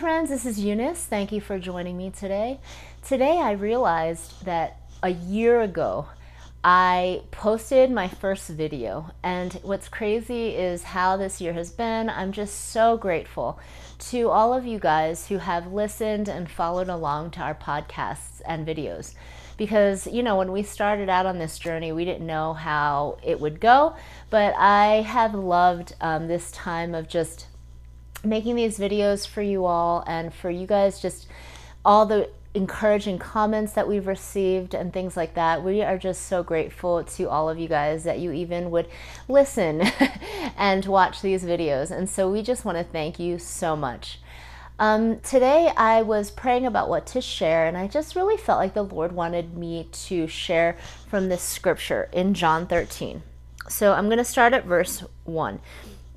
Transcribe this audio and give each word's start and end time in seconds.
Friends, 0.00 0.30
this 0.30 0.46
is 0.46 0.58
Eunice. 0.58 1.04
Thank 1.04 1.30
you 1.30 1.42
for 1.42 1.58
joining 1.58 1.94
me 1.98 2.08
today. 2.08 2.58
Today 3.06 3.36
I 3.36 3.50
realized 3.50 4.46
that 4.46 4.80
a 5.02 5.10
year 5.10 5.60
ago 5.60 6.06
I 6.64 7.20
posted 7.32 7.90
my 7.90 8.08
first 8.08 8.48
video, 8.48 9.10
and 9.22 9.52
what's 9.62 9.90
crazy 9.90 10.56
is 10.56 10.82
how 10.82 11.18
this 11.18 11.38
year 11.38 11.52
has 11.52 11.70
been. 11.70 12.08
I'm 12.08 12.32
just 12.32 12.70
so 12.70 12.96
grateful 12.96 13.60
to 14.10 14.30
all 14.30 14.54
of 14.54 14.64
you 14.64 14.78
guys 14.78 15.28
who 15.28 15.36
have 15.36 15.70
listened 15.70 16.30
and 16.30 16.50
followed 16.50 16.88
along 16.88 17.32
to 17.32 17.40
our 17.40 17.54
podcasts 17.54 18.40
and 18.46 18.66
videos. 18.66 19.12
Because, 19.58 20.06
you 20.06 20.22
know, 20.22 20.38
when 20.38 20.50
we 20.50 20.62
started 20.62 21.10
out 21.10 21.26
on 21.26 21.38
this 21.38 21.58
journey, 21.58 21.92
we 21.92 22.06
didn't 22.06 22.26
know 22.26 22.54
how 22.54 23.18
it 23.22 23.38
would 23.38 23.60
go, 23.60 23.94
but 24.30 24.54
I 24.56 25.02
have 25.02 25.34
loved 25.34 25.94
um, 26.00 26.26
this 26.26 26.50
time 26.52 26.94
of 26.94 27.06
just 27.06 27.48
making 28.24 28.56
these 28.56 28.78
videos 28.78 29.26
for 29.26 29.42
you 29.42 29.64
all 29.64 30.04
and 30.06 30.32
for 30.32 30.50
you 30.50 30.66
guys 30.66 31.00
just 31.00 31.26
all 31.84 32.06
the 32.06 32.28
encouraging 32.52 33.18
comments 33.18 33.74
that 33.74 33.86
we've 33.86 34.06
received 34.06 34.74
and 34.74 34.92
things 34.92 35.16
like 35.16 35.34
that. 35.34 35.62
We 35.62 35.82
are 35.82 35.96
just 35.96 36.26
so 36.26 36.42
grateful 36.42 37.04
to 37.04 37.28
all 37.28 37.48
of 37.48 37.58
you 37.58 37.68
guys 37.68 38.04
that 38.04 38.18
you 38.18 38.32
even 38.32 38.70
would 38.72 38.88
listen 39.28 39.82
and 40.56 40.84
watch 40.84 41.22
these 41.22 41.44
videos. 41.44 41.90
And 41.90 42.08
so 42.08 42.30
we 42.30 42.42
just 42.42 42.64
want 42.64 42.76
to 42.76 42.84
thank 42.84 43.18
you 43.20 43.38
so 43.38 43.76
much. 43.76 44.18
Um, 44.80 45.20
today 45.20 45.70
I 45.76 46.02
was 46.02 46.30
praying 46.30 46.64
about 46.64 46.88
what 46.88 47.06
to 47.08 47.20
share, 47.20 47.66
and 47.66 47.76
I 47.76 47.86
just 47.86 48.16
really 48.16 48.38
felt 48.38 48.58
like 48.58 48.72
the 48.72 48.82
Lord 48.82 49.12
wanted 49.12 49.56
me 49.56 49.86
to 49.92 50.26
share 50.26 50.76
from 51.06 51.28
this 51.28 51.42
scripture 51.42 52.08
in 52.12 52.32
John 52.32 52.66
13. 52.66 53.22
So 53.68 53.92
I'm 53.92 54.06
going 54.06 54.18
to 54.18 54.24
start 54.24 54.54
at 54.54 54.64
verse 54.64 55.04
1. 55.24 55.60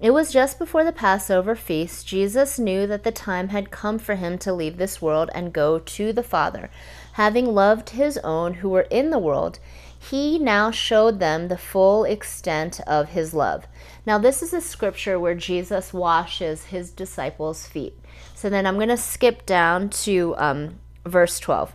It 0.04 0.14
was 0.14 0.34
just 0.34 0.60
before 0.60 0.84
the 0.84 0.92
Passover 0.92 1.56
feast. 1.56 2.06
Jesus 2.06 2.60
knew 2.60 2.86
that 2.88 3.04
the 3.04 3.12
time 3.14 3.48
had 3.48 3.72
come 3.72 3.98
for 3.98 4.16
him 4.16 4.38
to 4.40 4.52
leave 4.52 4.76
this 4.76 5.02
world 5.02 5.30
and 5.34 5.54
go 5.54 5.80
to 5.80 6.12
the 6.12 6.22
Father. 6.22 6.70
Having 7.14 7.56
loved 7.56 7.92
his 7.92 8.18
own 8.18 8.56
who 8.56 8.68
were 8.68 8.86
in 8.90 9.12
the 9.12 9.18
world, 9.18 9.60
he 9.98 10.38
now 10.38 10.72
showed 10.72 11.22
them 11.22 11.48
the 11.48 11.58
full 11.58 12.04
extent 12.04 12.82
of 12.86 13.12
his 13.12 13.34
love. 13.34 13.66
Now, 14.06 14.18
this 14.18 14.44
is 14.44 14.52
a 14.52 14.60
scripture 14.60 15.18
where 15.18 15.36
Jesus 15.36 15.94
washes 15.94 16.66
his 16.66 16.92
disciples' 16.92 17.66
feet. 17.66 17.98
So 18.36 18.50
then 18.50 18.66
I'm 18.68 18.76
going 18.76 18.90
to 18.90 18.98
skip 18.98 19.46
down 19.46 19.90
to 19.90 20.36
um, 20.38 20.80
verse 21.06 21.40
12. 21.40 21.72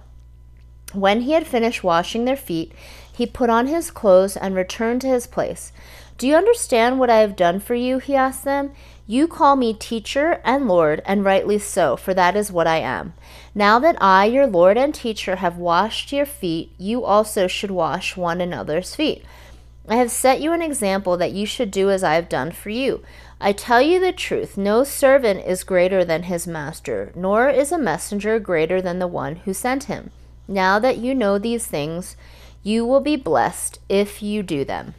When 0.93 1.23
he 1.23 1.33
had 1.33 1.47
finished 1.47 1.83
washing 1.83 2.27
their 2.27 2.37
feet, 2.37 2.73
he 3.11 3.27
put 3.27 3.49
on 3.49 3.69
his 3.69 3.91
clothes 3.91 4.37
and 4.37 4.55
returned 4.55 5.01
to 5.01 5.09
his 5.09 5.27
place. 5.27 5.73
Do 6.19 6.27
you 6.27 6.35
understand 6.35 6.99
what 6.99 7.11
I 7.11 7.19
have 7.19 7.37
done 7.37 7.61
for 7.61 7.77
you? 7.77 8.01
He 8.01 8.17
asked 8.17 8.43
them. 8.43 8.73
You 9.07 9.29
call 9.29 9.55
me 9.55 9.73
teacher 9.73 10.41
and 10.45 10.67
Lord, 10.67 11.01
and 11.07 11.25
rightly 11.25 11.61
so, 11.61 11.97
for 11.97 12.13
that 12.13 12.35
is 12.35 12.51
what 12.51 12.67
I 12.67 12.79
am. 12.79 13.15
Now 13.55 13.79
that 13.79 13.97
I, 14.03 14.25
your 14.25 14.49
Lord 14.49 14.77
and 14.77 14.93
teacher, 14.93 15.37
have 15.37 15.59
washed 15.59 16.13
your 16.13 16.27
feet, 16.27 16.73
you 16.77 17.05
also 17.05 17.47
should 17.47 17.71
wash 17.71 18.17
one 18.17 18.41
another's 18.41 18.97
feet. 18.97 19.25
I 19.89 19.95
have 19.95 20.11
set 20.11 20.41
you 20.41 20.53
an 20.53 20.61
example 20.61 21.17
that 21.19 21.31
you 21.31 21.47
should 21.47 21.71
do 21.71 21.89
as 21.89 22.03
I 22.03 22.15
have 22.15 22.29
done 22.29 22.51
for 22.51 22.71
you. 22.71 23.05
I 23.41 23.53
tell 23.53 23.81
you 23.81 24.01
the 24.01 24.13
truth 24.13 24.59
no 24.59 24.83
servant 24.83 25.47
is 25.47 25.63
greater 25.63 26.05
than 26.05 26.25
his 26.25 26.49
master, 26.49 27.13
nor 27.15 27.49
is 27.49 27.71
a 27.71 27.79
messenger 27.79 28.41
greater 28.41 28.83
than 28.83 28.99
the 28.99 29.07
one 29.07 29.37
who 29.37 29.55
sent 29.55 29.85
him. 29.85 30.11
Now 30.49 30.81
that 30.81 30.99
you 30.99 31.15
know 31.15 31.39
these 31.39 31.67
things, 31.69 32.17
you 32.65 32.85
will 32.85 33.01
be 33.01 33.15
blessed 33.15 33.79
if 33.89 34.21
you 34.21 34.43
do 34.43 34.65
them. 34.65 34.95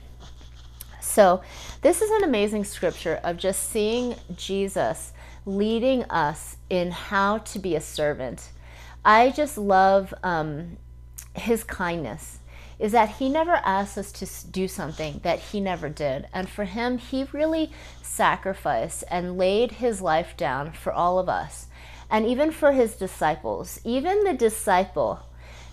So, 1.19 1.41
this 1.81 2.01
is 2.01 2.09
an 2.11 2.23
amazing 2.23 2.63
scripture 2.63 3.19
of 3.25 3.35
just 3.35 3.71
seeing 3.71 4.15
Jesus 4.37 5.11
leading 5.45 6.05
us 6.05 6.55
in 6.69 6.91
how 6.91 7.39
to 7.39 7.59
be 7.59 7.75
a 7.75 7.81
servant. 7.81 8.51
I 9.03 9.31
just 9.31 9.57
love 9.57 10.13
um, 10.23 10.77
his 11.33 11.65
kindness, 11.65 12.39
is 12.79 12.93
that 12.93 13.17
he 13.17 13.27
never 13.27 13.55
asks 13.65 13.97
us 13.97 14.13
to 14.13 14.49
do 14.49 14.69
something 14.69 15.19
that 15.23 15.39
he 15.39 15.59
never 15.59 15.89
did. 15.89 16.29
And 16.33 16.47
for 16.47 16.63
him, 16.63 16.97
he 16.97 17.25
really 17.33 17.69
sacrificed 18.01 19.03
and 19.11 19.37
laid 19.37 19.73
his 19.73 20.01
life 20.01 20.37
down 20.37 20.71
for 20.71 20.93
all 20.93 21.19
of 21.19 21.27
us. 21.27 21.67
And 22.09 22.25
even 22.25 22.49
for 22.49 22.71
his 22.71 22.95
disciples, 22.95 23.81
even 23.83 24.23
the 24.23 24.35
disciple 24.35 25.19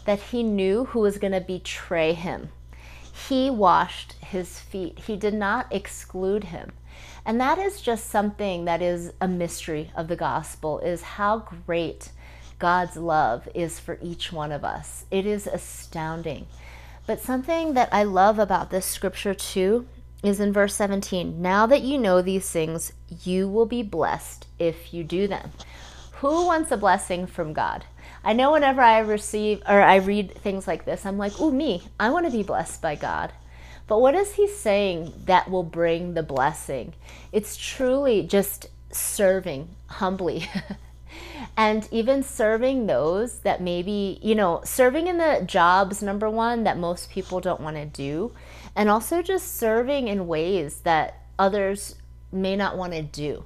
that 0.06 0.18
he 0.18 0.42
knew 0.42 0.86
who 0.86 0.98
was 0.98 1.18
going 1.18 1.34
to 1.34 1.40
betray 1.40 2.14
him 2.14 2.50
he 3.16 3.50
washed 3.50 4.14
his 4.20 4.60
feet. 4.60 4.98
He 5.00 5.16
did 5.16 5.34
not 5.34 5.66
exclude 5.70 6.44
him. 6.44 6.72
And 7.24 7.40
that 7.40 7.58
is 7.58 7.80
just 7.80 8.08
something 8.08 8.66
that 8.66 8.82
is 8.82 9.12
a 9.20 9.26
mystery 9.26 9.90
of 9.96 10.08
the 10.08 10.16
gospel 10.16 10.78
is 10.80 11.02
how 11.02 11.38
great 11.66 12.10
God's 12.58 12.96
love 12.96 13.48
is 13.54 13.80
for 13.80 13.98
each 14.02 14.32
one 14.32 14.52
of 14.52 14.64
us. 14.64 15.06
It 15.10 15.26
is 15.26 15.46
astounding. 15.46 16.46
But 17.06 17.20
something 17.20 17.74
that 17.74 17.88
I 17.92 18.04
love 18.04 18.38
about 18.38 18.70
this 18.70 18.86
scripture 18.86 19.34
too 19.34 19.86
is 20.22 20.40
in 20.40 20.52
verse 20.52 20.74
17. 20.74 21.40
Now 21.40 21.66
that 21.66 21.82
you 21.82 21.98
know 21.98 22.22
these 22.22 22.50
things, 22.50 22.92
you 23.24 23.48
will 23.48 23.66
be 23.66 23.82
blessed 23.82 24.46
if 24.58 24.92
you 24.92 25.04
do 25.04 25.26
them. 25.26 25.52
Who 26.20 26.46
wants 26.46 26.70
a 26.70 26.76
blessing 26.76 27.26
from 27.26 27.52
God? 27.52 27.84
I 28.26 28.32
know 28.32 28.50
whenever 28.50 28.80
I 28.80 28.98
receive 28.98 29.62
or 29.68 29.80
I 29.80 29.96
read 29.96 30.34
things 30.34 30.66
like 30.66 30.84
this, 30.84 31.06
I'm 31.06 31.16
like, 31.16 31.40
ooh, 31.40 31.52
me, 31.52 31.84
I 32.00 32.10
want 32.10 32.26
to 32.26 32.32
be 32.32 32.42
blessed 32.42 32.82
by 32.82 32.96
God. 32.96 33.32
But 33.86 34.00
what 34.00 34.16
is 34.16 34.34
he 34.34 34.48
saying 34.48 35.12
that 35.26 35.48
will 35.48 35.62
bring 35.62 36.14
the 36.14 36.24
blessing? 36.24 36.94
It's 37.30 37.56
truly 37.56 38.24
just 38.24 38.66
serving 38.90 39.68
humbly. 39.86 40.50
and 41.56 41.88
even 41.92 42.24
serving 42.24 42.86
those 42.86 43.38
that 43.42 43.62
maybe, 43.62 44.18
you 44.20 44.34
know, 44.34 44.60
serving 44.64 45.06
in 45.06 45.18
the 45.18 45.44
jobs, 45.46 46.02
number 46.02 46.28
one, 46.28 46.64
that 46.64 46.78
most 46.78 47.10
people 47.10 47.38
don't 47.38 47.60
want 47.60 47.76
to 47.76 47.86
do. 47.86 48.32
And 48.74 48.90
also 48.90 49.22
just 49.22 49.56
serving 49.56 50.08
in 50.08 50.26
ways 50.26 50.80
that 50.80 51.22
others 51.38 51.94
may 52.32 52.56
not 52.56 52.76
want 52.76 52.92
to 52.92 53.02
do. 53.02 53.44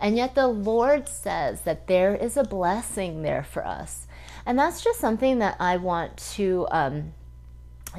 And 0.00 0.16
yet 0.16 0.34
the 0.34 0.46
Lord 0.46 1.06
says 1.06 1.60
that 1.60 1.86
there 1.86 2.16
is 2.16 2.38
a 2.38 2.44
blessing 2.44 3.20
there 3.20 3.44
for 3.44 3.66
us. 3.66 4.06
And 4.44 4.58
that's 4.58 4.82
just 4.82 5.00
something 5.00 5.38
that 5.38 5.56
I 5.60 5.76
want 5.76 6.16
to 6.34 6.66
um, 6.70 7.12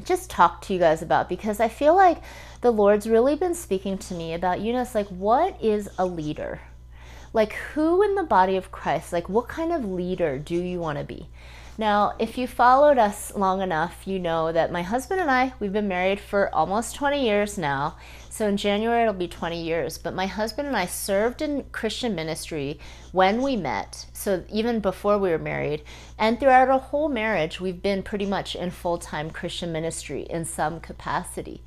just 0.04 0.30
talk 0.30 0.62
to 0.64 0.74
you 0.74 0.80
guys 0.80 1.02
about 1.02 1.30
because 1.30 1.60
I 1.60 1.68
feel 1.68 1.96
like 1.96 2.22
the 2.62 2.72
Lord's 2.72 3.08
really 3.08 3.36
been 3.36 3.56
speaking 3.56 3.98
to 4.00 4.14
me 4.14 4.34
about 4.34 4.62
Eunice, 4.62 4.96
like, 4.96 5.08
what 5.08 5.62
is 5.62 5.90
a 5.98 6.06
leader? 6.06 6.62
Like, 7.32 7.54
who 7.54 8.04
in 8.04 8.16
the 8.16 8.24
body 8.24 8.58
of 8.58 8.72
Christ, 8.72 9.14
like, 9.14 9.30
what 9.30 9.48
kind 9.48 9.72
of 9.72 9.86
leader 9.86 10.38
do 10.38 10.56
you 10.56 10.80
want 10.80 10.98
to 10.98 11.04
be? 11.04 11.28
Now, 11.76 12.14
if 12.20 12.38
you 12.38 12.46
followed 12.46 13.00
us 13.00 13.34
long 13.36 13.62
enough, 13.62 14.06
you 14.06 14.20
know 14.20 14.52
that 14.52 14.72
my 14.72 14.84
husband 14.84 15.20
and 15.20 15.32
I, 15.32 15.54
we've 15.60 15.74
been 15.74 15.88
married 15.88 16.20
for 16.20 16.54
almost 16.54 16.96
20 16.96 17.26
years 17.26 17.58
now. 17.58 17.98
So 18.30 18.48
in 18.48 18.58
January, 18.58 19.02
it'll 19.02 19.14
be 19.14 19.28
20 19.28 19.60
years. 19.60 19.98
But 19.98 20.14
my 20.14 20.28
husband 20.28 20.68
and 20.68 20.78
I 20.78 20.86
served 20.86 21.42
in 21.42 21.64
Christian 21.72 22.14
ministry 22.14 22.80
when 23.12 23.42
we 23.42 23.56
met. 23.56 24.06
So 24.14 24.44
even 24.52 24.82
before 24.82 25.18
we 25.18 25.32
were 25.32 25.40
married. 25.40 25.84
And 26.20 26.40
throughout 26.40 26.70
our 26.70 26.80
whole 26.80 27.10
marriage, 27.10 27.60
we've 27.60 27.82
been 27.82 28.04
pretty 28.04 28.28
much 28.28 28.56
in 28.56 28.70
full 28.70 29.00
time 29.00 29.32
Christian 29.32 29.72
ministry 29.72 30.28
in 30.30 30.46
some 30.46 30.80
capacity. 30.80 31.64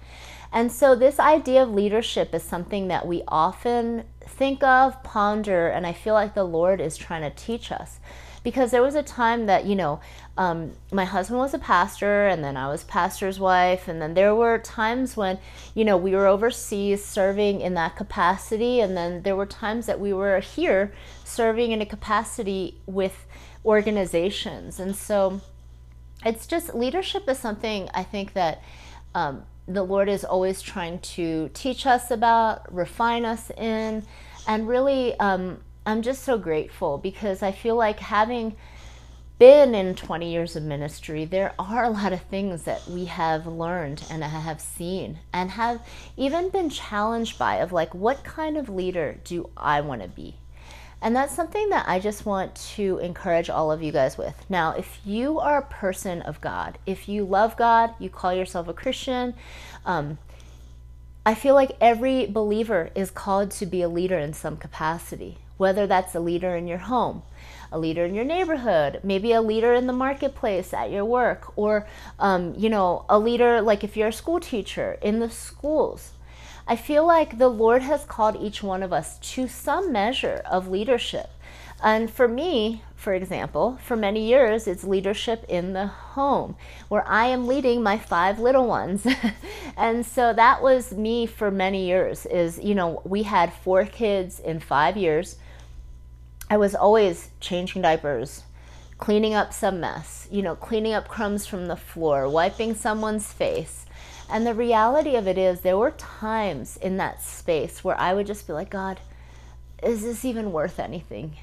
And 0.52 0.70
so, 0.70 0.94
this 0.94 1.18
idea 1.18 1.64
of 1.64 1.70
leadership 1.70 2.32
is 2.32 2.44
something 2.44 2.86
that 2.88 3.06
we 3.06 3.24
often 3.26 4.04
think 4.20 4.62
of, 4.62 5.02
ponder, 5.02 5.66
and 5.66 5.84
I 5.84 5.92
feel 5.92 6.14
like 6.14 6.34
the 6.34 6.44
Lord 6.44 6.80
is 6.80 6.96
trying 6.96 7.22
to 7.22 7.36
teach 7.36 7.72
us 7.72 7.98
because 8.46 8.70
there 8.70 8.82
was 8.82 8.94
a 8.94 9.02
time 9.02 9.46
that 9.46 9.66
you 9.66 9.74
know 9.74 9.98
um, 10.38 10.70
my 10.92 11.04
husband 11.04 11.40
was 11.40 11.52
a 11.52 11.58
pastor 11.58 12.28
and 12.28 12.44
then 12.44 12.56
i 12.56 12.68
was 12.68 12.84
pastor's 12.84 13.40
wife 13.40 13.88
and 13.88 14.00
then 14.00 14.14
there 14.14 14.36
were 14.36 14.56
times 14.56 15.16
when 15.16 15.36
you 15.74 15.84
know 15.84 15.96
we 15.96 16.12
were 16.12 16.28
overseas 16.28 17.04
serving 17.04 17.60
in 17.60 17.74
that 17.74 17.96
capacity 17.96 18.78
and 18.78 18.96
then 18.96 19.22
there 19.22 19.34
were 19.34 19.46
times 19.46 19.86
that 19.86 19.98
we 19.98 20.12
were 20.12 20.38
here 20.38 20.92
serving 21.24 21.72
in 21.72 21.82
a 21.82 21.86
capacity 21.86 22.78
with 22.86 23.26
organizations. 23.64 24.78
And 24.78 24.94
so 24.94 25.40
it's 26.24 26.46
just 26.46 26.74
leadership 26.74 27.28
is 27.28 27.38
something 27.38 27.88
i 27.92 28.02
think 28.02 28.32
that 28.32 28.62
um, 29.14 29.42
the 29.68 29.82
lord 29.82 30.08
is 30.08 30.24
always 30.24 30.62
trying 30.62 30.98
to 31.00 31.50
teach 31.52 31.86
us 31.86 32.10
about 32.10 32.72
refine 32.74 33.24
us 33.24 33.50
in 33.56 34.02
and 34.48 34.66
really 34.66 35.18
um, 35.18 35.58
I'm 35.86 36.02
just 36.02 36.24
so 36.24 36.36
grateful 36.36 36.98
because 36.98 37.44
I 37.44 37.52
feel 37.52 37.76
like 37.76 38.00
having 38.00 38.56
been 39.38 39.72
in 39.72 39.94
20 39.94 40.32
years 40.32 40.56
of 40.56 40.64
ministry, 40.64 41.24
there 41.24 41.54
are 41.60 41.84
a 41.84 41.90
lot 41.90 42.12
of 42.12 42.22
things 42.22 42.64
that 42.64 42.88
we 42.88 43.04
have 43.04 43.46
learned 43.46 44.02
and 44.10 44.24
have 44.24 44.60
seen 44.60 45.20
and 45.32 45.52
have 45.52 45.80
even 46.16 46.48
been 46.48 46.70
challenged 46.70 47.38
by 47.38 47.56
of 47.56 47.70
like, 47.70 47.94
what 47.94 48.24
kind 48.24 48.56
of 48.56 48.68
leader 48.68 49.20
do 49.22 49.48
I 49.56 49.80
want 49.80 50.02
to 50.02 50.08
be? 50.08 50.34
And 51.00 51.14
that's 51.14 51.36
something 51.36 51.68
that 51.68 51.86
I 51.86 52.00
just 52.00 52.26
want 52.26 52.56
to 52.74 52.98
encourage 52.98 53.48
all 53.48 53.70
of 53.70 53.80
you 53.80 53.92
guys 53.92 54.18
with. 54.18 54.34
Now, 54.48 54.72
if 54.72 54.98
you 55.04 55.38
are 55.38 55.58
a 55.58 55.66
person 55.66 56.20
of 56.22 56.40
God, 56.40 56.78
if 56.84 57.08
you 57.08 57.24
love 57.24 57.56
God, 57.56 57.94
you 58.00 58.10
call 58.10 58.34
yourself 58.34 58.66
a 58.66 58.72
Christian, 58.72 59.34
um, 59.84 60.18
I 61.24 61.34
feel 61.34 61.54
like 61.54 61.76
every 61.80 62.26
believer 62.26 62.90
is 62.94 63.10
called 63.10 63.50
to 63.52 63.66
be 63.66 63.82
a 63.82 63.88
leader 63.88 64.18
in 64.18 64.32
some 64.32 64.56
capacity, 64.56 65.38
whether 65.56 65.86
that's 65.86 66.14
a 66.14 66.20
leader 66.20 66.56
in 66.56 66.66
your 66.66 66.78
home, 66.78 67.22
a 67.72 67.78
leader 67.78 68.04
in 68.04 68.14
your 68.14 68.24
neighborhood, 68.24 69.00
maybe 69.02 69.32
a 69.32 69.40
leader 69.40 69.74
in 69.74 69.86
the 69.86 69.92
marketplace 69.92 70.72
at 70.72 70.90
your 70.90 71.04
work, 71.04 71.52
or, 71.56 71.86
um, 72.18 72.54
you 72.56 72.68
know, 72.68 73.04
a 73.08 73.18
leader 73.18 73.60
like 73.60 73.82
if 73.82 73.96
you're 73.96 74.08
a 74.08 74.12
school 74.12 74.40
teacher 74.40 74.98
in 75.02 75.20
the 75.20 75.30
schools. 75.30 76.12
I 76.68 76.74
feel 76.74 77.06
like 77.06 77.38
the 77.38 77.48
Lord 77.48 77.82
has 77.82 78.04
called 78.04 78.36
each 78.40 78.62
one 78.62 78.82
of 78.82 78.92
us 78.92 79.18
to 79.34 79.46
some 79.46 79.92
measure 79.92 80.42
of 80.50 80.68
leadership. 80.68 81.30
And 81.82 82.10
for 82.10 82.26
me, 82.26 82.82
for 82.94 83.12
example, 83.12 83.78
for 83.82 83.96
many 83.96 84.26
years, 84.26 84.66
it's 84.66 84.82
leadership 84.82 85.44
in 85.48 85.74
the 85.74 85.86
home 85.86 86.56
where 86.88 87.06
I 87.06 87.26
am 87.26 87.46
leading 87.46 87.82
my 87.82 87.98
five 87.98 88.38
little 88.38 88.66
ones. 88.66 89.06
and 89.76 90.04
so 90.04 90.32
that 90.32 90.62
was 90.62 90.92
me 90.92 91.26
for 91.26 91.50
many 91.50 91.86
years 91.86 92.26
is, 92.26 92.58
you 92.58 92.74
know, 92.74 93.02
we 93.04 93.24
had 93.24 93.52
four 93.52 93.84
kids 93.84 94.40
in 94.40 94.58
five 94.58 94.96
years. 94.96 95.36
I 96.48 96.56
was 96.56 96.74
always 96.74 97.30
changing 97.40 97.82
diapers, 97.82 98.44
cleaning 98.98 99.34
up 99.34 99.52
some 99.52 99.80
mess, 99.80 100.28
you 100.30 100.42
know, 100.42 100.54
cleaning 100.54 100.92
up 100.92 101.08
crumbs 101.08 101.46
from 101.46 101.66
the 101.66 101.76
floor, 101.76 102.28
wiping 102.28 102.74
someone's 102.74 103.32
face, 103.32 103.86
and 104.28 104.46
the 104.46 104.54
reality 104.54 105.16
of 105.16 105.26
it 105.26 105.38
is, 105.38 105.60
there 105.60 105.76
were 105.76 105.92
times 105.92 106.76
in 106.76 106.96
that 106.96 107.22
space 107.22 107.82
where 107.82 107.98
I 107.98 108.14
would 108.14 108.26
just 108.26 108.46
be 108.46 108.52
like, 108.52 108.70
God, 108.70 109.00
is 109.82 110.02
this 110.02 110.24
even 110.24 110.52
worth 110.52 110.78
anything? 110.78 111.36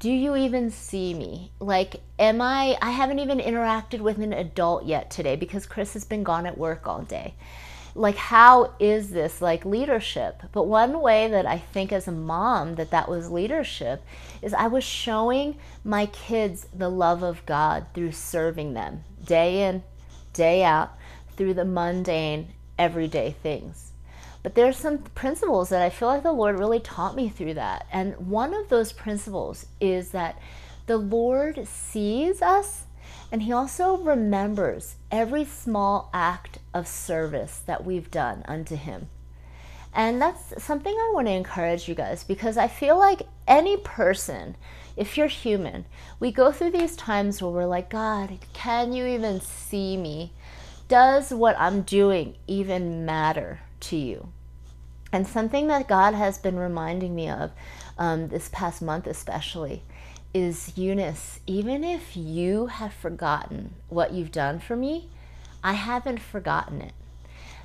Do 0.00 0.10
you 0.10 0.36
even 0.36 0.70
see 0.70 1.14
me? 1.14 1.50
Like, 1.60 2.00
am 2.18 2.42
I? 2.42 2.76
I 2.82 2.90
haven't 2.90 3.20
even 3.20 3.38
interacted 3.38 4.00
with 4.00 4.18
an 4.18 4.32
adult 4.32 4.84
yet 4.84 5.10
today 5.10 5.36
because 5.36 5.64
Chris 5.64 5.94
has 5.94 6.04
been 6.04 6.24
gone 6.24 6.44
at 6.46 6.58
work 6.58 6.86
all 6.86 7.02
day. 7.02 7.34
Like, 7.96 8.16
how 8.16 8.74
is 8.80 9.10
this 9.10 9.40
like 9.40 9.64
leadership? 9.64 10.42
But 10.52 10.64
one 10.64 11.00
way 11.00 11.28
that 11.28 11.46
I 11.46 11.58
think 11.58 11.92
as 11.92 12.08
a 12.08 12.12
mom 12.12 12.74
that 12.74 12.90
that 12.90 13.08
was 13.08 13.30
leadership 13.30 14.02
is 14.42 14.52
I 14.52 14.66
was 14.66 14.82
showing 14.82 15.56
my 15.84 16.06
kids 16.06 16.66
the 16.74 16.88
love 16.88 17.22
of 17.22 17.46
God 17.46 17.86
through 17.94 18.12
serving 18.12 18.74
them 18.74 19.04
day 19.24 19.62
in, 19.62 19.84
day 20.32 20.64
out 20.64 20.98
through 21.36 21.54
the 21.54 21.64
mundane, 21.64 22.48
everyday 22.78 23.30
things. 23.30 23.92
But 24.42 24.54
there's 24.54 24.76
some 24.76 24.98
principles 24.98 25.70
that 25.70 25.80
I 25.80 25.88
feel 25.88 26.08
like 26.08 26.22
the 26.22 26.32
Lord 26.32 26.58
really 26.58 26.80
taught 26.80 27.16
me 27.16 27.28
through 27.28 27.54
that. 27.54 27.86
And 27.90 28.14
one 28.28 28.52
of 28.52 28.68
those 28.68 28.92
principles 28.92 29.66
is 29.80 30.10
that 30.10 30.38
the 30.86 30.98
Lord 30.98 31.66
sees 31.66 32.42
us 32.42 32.83
and 33.34 33.42
He 33.42 33.50
also 33.50 33.96
remembers 33.96 34.94
every 35.10 35.44
small 35.44 36.08
act 36.14 36.60
of 36.72 36.86
service 36.86 37.60
that 37.66 37.84
we've 37.84 38.08
done 38.08 38.44
unto 38.46 38.76
Him. 38.76 39.08
And 39.92 40.22
that's 40.22 40.62
something 40.62 40.94
I 40.94 41.10
want 41.12 41.26
to 41.26 41.32
encourage 41.32 41.88
you 41.88 41.96
guys 41.96 42.22
because 42.22 42.56
I 42.56 42.68
feel 42.68 42.96
like 42.96 43.22
any 43.48 43.76
person, 43.76 44.54
if 44.96 45.18
you're 45.18 45.26
human, 45.26 45.84
we 46.20 46.30
go 46.30 46.52
through 46.52 46.70
these 46.70 46.94
times 46.94 47.42
where 47.42 47.50
we're 47.50 47.66
like, 47.66 47.90
God, 47.90 48.38
can 48.52 48.92
you 48.92 49.04
even 49.04 49.40
see 49.40 49.96
me? 49.96 50.32
does 50.88 51.32
what 51.32 51.58
I'm 51.58 51.82
doing 51.82 52.36
even 52.46 53.04
matter 53.04 53.60
to 53.80 53.96
you? 53.96 54.28
And 55.12 55.26
something 55.26 55.68
that 55.68 55.88
God 55.88 56.14
has 56.14 56.38
been 56.38 56.56
reminding 56.56 57.14
me 57.14 57.28
of 57.28 57.52
um, 57.98 58.28
this 58.28 58.48
past 58.52 58.82
month, 58.82 59.06
especially, 59.06 59.82
is 60.34 60.76
Eunice, 60.76 61.40
even 61.46 61.84
if 61.84 62.16
you 62.16 62.66
have 62.66 62.92
forgotten 62.92 63.74
what 63.88 64.12
you've 64.12 64.32
done 64.32 64.58
for 64.58 64.76
me, 64.76 65.08
I 65.62 65.74
haven't 65.74 66.20
forgotten 66.20 66.82
it. 66.82 66.92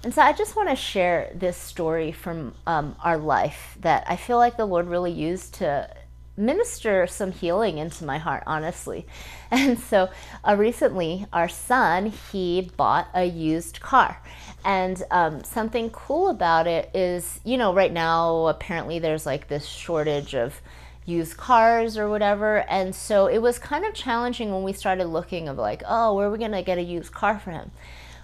And 0.03 0.13
so 0.13 0.21
I 0.21 0.31
just 0.31 0.55
want 0.55 0.69
to 0.69 0.75
share 0.75 1.31
this 1.35 1.57
story 1.57 2.13
from 2.13 2.53
um, 2.65 2.95
our 3.03 3.17
life 3.17 3.77
that 3.81 4.05
I 4.07 4.15
feel 4.15 4.37
like 4.37 4.55
the 4.55 4.65
Lord 4.65 4.87
really 4.87 5.11
used 5.11 5.55
to 5.55 5.89
minister 6.37 7.05
some 7.05 7.33
healing 7.33 7.77
into 7.79 8.05
my 8.05 8.17
heart, 8.17 8.43
honestly. 8.47 9.05
And 9.51 9.79
so 9.79 10.09
uh, 10.47 10.55
recently, 10.55 11.25
our 11.33 11.49
son, 11.49 12.13
he 12.31 12.69
bought 12.77 13.07
a 13.15 13.25
used 13.25 13.79
car. 13.79 14.21
And 14.63 15.01
um, 15.09 15.43
something 15.43 15.89
cool 15.89 16.29
about 16.29 16.67
it 16.67 16.91
is, 16.93 17.39
you 17.43 17.57
know, 17.57 17.73
right 17.73 17.91
now, 17.91 18.45
apparently 18.45 18.99
there's 18.99 19.25
like 19.25 19.47
this 19.47 19.65
shortage 19.65 20.35
of 20.35 20.61
used 21.09 21.37
cars 21.37 21.97
or 21.97 22.09
whatever. 22.09 22.59
And 22.69 22.93
so 22.93 23.27
it 23.27 23.39
was 23.39 23.59
kind 23.59 23.83
of 23.85 23.93
challenging 23.93 24.51
when 24.51 24.63
we 24.63 24.73
started 24.73 25.05
looking 25.05 25.47
of 25.47 25.57
like, 25.57 25.83
oh, 25.87 26.15
where 26.15 26.27
are 26.27 26.31
we 26.31 26.37
going 26.37 26.51
to 26.51 26.61
get 26.61 26.77
a 26.77 26.83
used 26.83 27.11
car 27.11 27.39
for 27.39 27.51
him? 27.51 27.71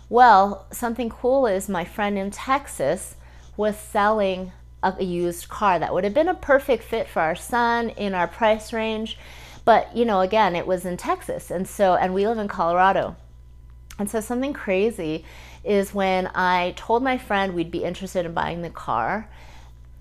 Well, 0.09 0.67
something 0.71 1.09
cool 1.09 1.47
is 1.47 1.67
my 1.67 1.83
friend 1.83 2.17
in 2.17 2.31
Texas 2.31 3.15
was 3.57 3.77
selling 3.77 4.51
a 4.83 5.03
used 5.03 5.49
car 5.49 5.79
that 5.79 5.93
would 5.93 6.03
have 6.03 6.13
been 6.13 6.27
a 6.27 6.35
perfect 6.35 6.83
fit 6.83 7.07
for 7.07 7.21
our 7.21 7.35
son 7.35 7.89
in 7.89 8.13
our 8.13 8.27
price 8.27 8.71
range. 8.71 9.17
But, 9.63 9.95
you 9.95 10.05
know, 10.05 10.21
again, 10.21 10.55
it 10.55 10.67
was 10.67 10.85
in 10.85 10.95
Texas. 10.95 11.49
And 11.49 11.67
so, 11.67 11.95
and 11.95 12.13
we 12.13 12.27
live 12.27 12.37
in 12.37 12.47
Colorado. 12.47 13.15
And 13.97 14.09
so, 14.09 14.19
something 14.19 14.53
crazy 14.53 15.25
is 15.63 15.93
when 15.93 16.29
I 16.35 16.73
told 16.75 17.01
my 17.01 17.17
friend 17.17 17.55
we'd 17.55 17.71
be 17.71 17.83
interested 17.83 18.25
in 18.25 18.33
buying 18.33 18.61
the 18.61 18.69
car. 18.69 19.27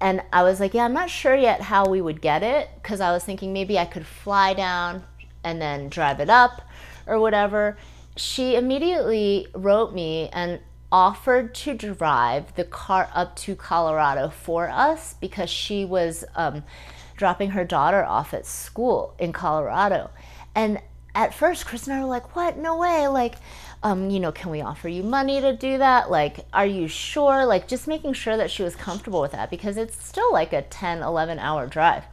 And 0.04 0.20
I 0.34 0.42
was 0.42 0.60
like, 0.60 0.74
yeah, 0.74 0.84
I'm 0.84 0.92
not 0.92 1.08
sure 1.08 1.34
yet 1.34 1.62
how 1.62 1.88
we 1.88 2.02
would 2.02 2.20
get 2.20 2.42
it 2.42 2.68
because 2.74 3.00
I 3.00 3.10
was 3.10 3.24
thinking 3.24 3.54
maybe 3.54 3.78
I 3.78 3.86
could 3.86 4.04
fly 4.04 4.52
down 4.52 5.02
and 5.42 5.62
then 5.62 5.88
drive 5.88 6.20
it 6.20 6.28
up 6.28 6.60
or 7.06 7.18
whatever. 7.18 7.78
She 8.14 8.54
immediately 8.54 9.46
wrote 9.54 9.94
me 9.94 10.28
and 10.30 10.60
offered 10.92 11.54
to 11.54 11.72
drive 11.72 12.54
the 12.54 12.64
car 12.64 13.08
up 13.14 13.34
to 13.36 13.56
Colorado 13.56 14.28
for 14.28 14.68
us 14.68 15.14
because 15.22 15.48
she 15.48 15.86
was 15.86 16.22
um, 16.36 16.64
dropping 17.16 17.52
her 17.52 17.64
daughter 17.64 18.04
off 18.04 18.34
at 18.34 18.44
school 18.44 19.14
in 19.18 19.32
Colorado. 19.32 20.10
And 20.54 20.82
at 21.14 21.32
first, 21.32 21.64
Chris 21.64 21.86
and 21.86 21.96
I 21.96 22.00
were 22.00 22.10
like, 22.10 22.36
what? 22.36 22.58
No 22.58 22.76
way. 22.76 23.08
Like, 23.08 23.36
um, 23.84 24.08
you 24.08 24.18
know, 24.18 24.32
can 24.32 24.50
we 24.50 24.62
offer 24.62 24.88
you 24.88 25.02
money 25.02 25.42
to 25.42 25.54
do 25.54 25.76
that? 25.76 26.10
Like, 26.10 26.46
are 26.54 26.64
you 26.64 26.88
sure? 26.88 27.44
Like, 27.44 27.68
just 27.68 27.86
making 27.86 28.14
sure 28.14 28.34
that 28.38 28.50
she 28.50 28.62
was 28.62 28.74
comfortable 28.74 29.20
with 29.20 29.32
that 29.32 29.50
because 29.50 29.76
it's 29.76 30.02
still 30.02 30.32
like 30.32 30.54
a 30.54 30.62
10, 30.62 31.02
11 31.02 31.38
hour 31.38 31.66
drive. 31.66 32.04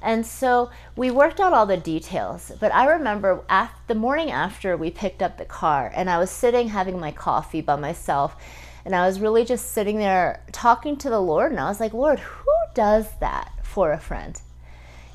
And 0.00 0.24
so 0.24 0.70
we 0.94 1.10
worked 1.10 1.40
out 1.40 1.52
all 1.52 1.66
the 1.66 1.76
details. 1.76 2.52
But 2.60 2.72
I 2.72 2.86
remember 2.86 3.42
after, 3.48 3.76
the 3.88 3.96
morning 3.96 4.30
after 4.30 4.76
we 4.76 4.92
picked 4.92 5.20
up 5.20 5.36
the 5.36 5.44
car, 5.44 5.90
and 5.92 6.08
I 6.08 6.18
was 6.18 6.30
sitting 6.30 6.68
having 6.68 7.00
my 7.00 7.10
coffee 7.10 7.60
by 7.60 7.74
myself, 7.74 8.36
and 8.84 8.94
I 8.94 9.04
was 9.04 9.18
really 9.18 9.44
just 9.44 9.72
sitting 9.72 9.98
there 9.98 10.44
talking 10.52 10.96
to 10.98 11.10
the 11.10 11.20
Lord, 11.20 11.50
and 11.50 11.58
I 11.58 11.68
was 11.68 11.80
like, 11.80 11.92
Lord, 11.92 12.20
who 12.20 12.54
does 12.74 13.06
that 13.18 13.52
for 13.64 13.90
a 13.90 13.98
friend? 13.98 14.40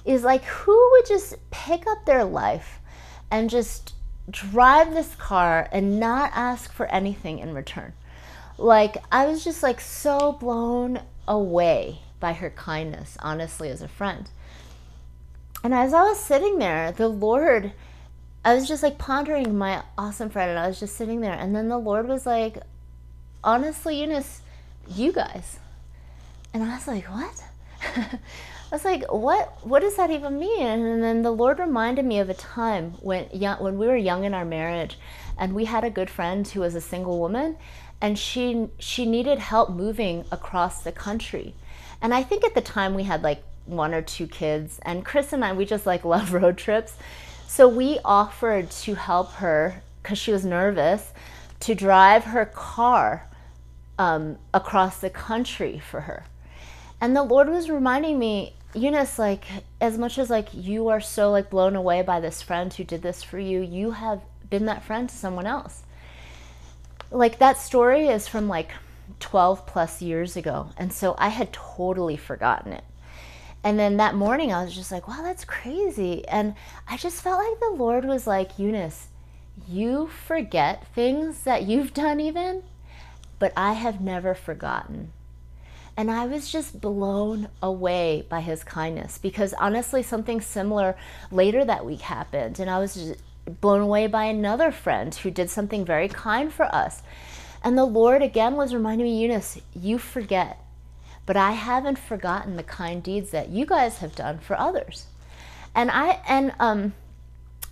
Is 0.03 0.23
like, 0.23 0.43
who 0.43 0.91
would 0.91 1.05
just 1.05 1.37
pick 1.51 1.87
up 1.87 2.05
their 2.05 2.25
life 2.25 2.81
and 3.29 3.49
just 3.49 3.93
drive 4.31 4.93
this 4.93 5.15
car 5.15 5.67
and 5.71 5.99
not 5.99 6.31
ask 6.33 6.71
for 6.73 6.85
anything 6.87 7.39
in 7.39 7.53
return? 7.53 7.93
Like, 8.57 8.97
I 9.11 9.25
was 9.25 9.43
just 9.43 9.63
like 9.63 9.79
so 9.79 10.31
blown 10.33 11.01
away 11.27 11.99
by 12.19 12.33
her 12.33 12.49
kindness, 12.49 13.17
honestly, 13.19 13.69
as 13.69 13.81
a 13.81 13.87
friend. 13.87 14.29
And 15.63 15.73
as 15.73 15.93
I 15.93 16.03
was 16.03 16.19
sitting 16.19 16.59
there, 16.59 16.91
the 16.91 17.07
Lord, 17.07 17.73
I 18.43 18.55
was 18.55 18.67
just 18.67 18.83
like 18.83 18.97
pondering 18.97 19.57
my 19.57 19.83
awesome 19.97 20.29
friend, 20.29 20.49
and 20.49 20.59
I 20.59 20.67
was 20.67 20.79
just 20.79 20.95
sitting 20.95 21.21
there. 21.21 21.33
And 21.33 21.55
then 21.55 21.69
the 21.69 21.77
Lord 21.77 22.07
was 22.07 22.25
like, 22.25 22.57
honestly, 23.43 24.01
Eunice, 24.01 24.41
you 24.87 25.11
guys. 25.11 25.59
And 26.53 26.63
I 26.63 26.75
was 26.75 26.87
like, 26.87 27.05
what? 27.05 27.43
I 28.71 28.75
was 28.75 28.85
like, 28.85 29.03
what? 29.11 29.65
What 29.65 29.81
does 29.81 29.97
that 29.97 30.11
even 30.11 30.39
mean? 30.39 30.65
And 30.65 31.03
then 31.03 31.23
the 31.23 31.31
Lord 31.31 31.59
reminded 31.59 32.05
me 32.05 32.19
of 32.19 32.29
a 32.29 32.33
time 32.33 32.91
when 33.01 33.27
young, 33.33 33.61
when 33.61 33.77
we 33.77 33.85
were 33.85 33.97
young 33.97 34.23
in 34.23 34.33
our 34.33 34.45
marriage, 34.45 34.97
and 35.37 35.53
we 35.53 35.65
had 35.65 35.83
a 35.83 35.89
good 35.89 36.09
friend 36.09 36.47
who 36.47 36.61
was 36.61 36.73
a 36.73 36.81
single 36.81 37.19
woman, 37.19 37.57
and 37.99 38.17
she 38.17 38.69
she 38.79 39.05
needed 39.05 39.39
help 39.39 39.71
moving 39.71 40.23
across 40.31 40.83
the 40.83 40.91
country. 40.93 41.53
And 42.01 42.13
I 42.13 42.23
think 42.23 42.45
at 42.45 42.55
the 42.55 42.61
time 42.61 42.95
we 42.95 43.03
had 43.03 43.23
like 43.23 43.43
one 43.65 43.93
or 43.93 44.01
two 44.01 44.27
kids. 44.27 44.79
And 44.83 45.05
Chris 45.05 45.33
and 45.33 45.43
I, 45.43 45.53
we 45.53 45.65
just 45.65 45.85
like 45.85 46.05
love 46.15 46.33
road 46.33 46.57
trips. 46.57 46.93
So 47.47 47.67
we 47.67 47.99
offered 48.05 48.71
to 48.71 48.95
help 48.95 49.33
her 49.33 49.83
because 50.01 50.17
she 50.17 50.31
was 50.31 50.45
nervous 50.45 51.11
to 51.61 51.75
drive 51.75 52.23
her 52.23 52.45
car 52.45 53.27
um, 53.99 54.37
across 54.53 54.99
the 54.99 55.09
country 55.09 55.79
for 55.79 56.01
her. 56.01 56.25
And 57.01 57.15
the 57.15 57.23
Lord 57.23 57.49
was 57.49 57.69
reminding 57.69 58.17
me, 58.17 58.55
Eunice, 58.73 59.19
like, 59.19 59.45
as 59.79 59.97
much 59.97 60.17
as 60.17 60.29
like 60.29 60.49
you 60.53 60.87
are 60.87 61.01
so 61.01 61.31
like 61.31 61.49
blown 61.49 61.75
away 61.75 62.01
by 62.01 62.19
this 62.19 62.41
friend 62.41 62.73
who 62.73 62.83
did 62.83 63.01
this 63.01 63.23
for 63.23 63.39
you, 63.39 63.61
you 63.61 63.91
have 63.91 64.21
been 64.49 64.65
that 64.65 64.83
friend 64.83 65.09
to 65.09 65.15
someone 65.15 65.47
else. 65.47 65.83
Like 67.09 67.39
that 67.39 67.57
story 67.57 68.07
is 68.07 68.27
from 68.27 68.47
like 68.47 68.71
12 69.19 69.65
plus 69.65 70.01
years 70.01 70.37
ago. 70.37 70.69
And 70.77 70.93
so 70.93 71.15
I 71.17 71.29
had 71.29 71.51
totally 71.51 72.17
forgotten 72.17 72.73
it. 72.73 72.83
And 73.63 73.77
then 73.77 73.97
that 73.97 74.15
morning 74.15 74.51
I 74.51 74.63
was 74.63 74.73
just 74.73 74.91
like, 74.91 75.07
wow, 75.07 75.21
that's 75.21 75.45
crazy. 75.45 76.27
And 76.27 76.55
I 76.87 76.97
just 76.97 77.21
felt 77.21 77.43
like 77.43 77.59
the 77.59 77.75
Lord 77.75 78.05
was 78.05 78.25
like, 78.25 78.57
Eunice, 78.57 79.07
you 79.67 80.07
forget 80.07 80.87
things 80.95 81.43
that 81.43 81.63
you've 81.63 81.93
done 81.93 82.19
even, 82.19 82.63
but 83.37 83.53
I 83.55 83.73
have 83.73 84.01
never 84.01 84.33
forgotten. 84.33 85.11
And 86.01 86.09
I 86.09 86.25
was 86.25 86.51
just 86.51 86.81
blown 86.81 87.47
away 87.61 88.25
by 88.27 88.41
his 88.41 88.63
kindness 88.63 89.19
because 89.19 89.53
honestly, 89.53 90.01
something 90.01 90.41
similar 90.41 90.97
later 91.29 91.63
that 91.63 91.85
week 91.85 92.01
happened. 92.01 92.59
And 92.59 92.71
I 92.71 92.79
was 92.79 93.15
blown 93.45 93.81
away 93.81 94.07
by 94.07 94.23
another 94.23 94.71
friend 94.71 95.13
who 95.13 95.29
did 95.29 95.51
something 95.51 95.85
very 95.85 96.07
kind 96.07 96.51
for 96.51 96.65
us. 96.73 97.03
And 97.63 97.77
the 97.77 97.85
Lord 97.85 98.23
again 98.23 98.55
was 98.55 98.73
reminding 98.73 99.05
me, 99.05 99.21
Eunice, 99.21 99.61
you 99.75 99.99
forget, 99.99 100.57
but 101.27 101.37
I 101.37 101.51
haven't 101.51 101.99
forgotten 101.99 102.55
the 102.55 102.63
kind 102.63 103.03
deeds 103.03 103.29
that 103.29 103.49
you 103.49 103.67
guys 103.67 103.99
have 103.99 104.15
done 104.15 104.39
for 104.39 104.57
others. 104.57 105.05
And 105.75 105.91
I, 105.91 106.19
and, 106.27 106.51
um, 106.59 106.93